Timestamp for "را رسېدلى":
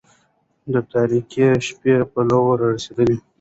2.59-3.17